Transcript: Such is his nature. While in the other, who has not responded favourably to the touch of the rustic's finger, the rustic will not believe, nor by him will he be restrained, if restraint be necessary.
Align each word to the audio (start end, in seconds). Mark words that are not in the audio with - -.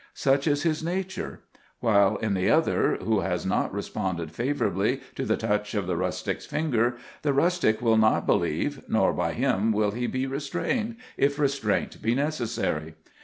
Such 0.15 0.47
is 0.47 0.63
his 0.63 0.83
nature. 0.83 1.41
While 1.79 2.15
in 2.15 2.33
the 2.33 2.49
other, 2.49 2.95
who 3.03 3.19
has 3.19 3.45
not 3.45 3.71
responded 3.71 4.31
favourably 4.31 4.99
to 5.13 5.25
the 5.25 5.37
touch 5.37 5.75
of 5.75 5.85
the 5.85 5.95
rustic's 5.95 6.47
finger, 6.47 6.95
the 7.21 7.33
rustic 7.33 7.83
will 7.83 7.97
not 7.97 8.25
believe, 8.25 8.81
nor 8.89 9.13
by 9.13 9.33
him 9.33 9.71
will 9.71 9.91
he 9.91 10.07
be 10.07 10.25
restrained, 10.25 10.95
if 11.17 11.37
restraint 11.37 12.01
be 12.01 12.15
necessary. 12.15 12.95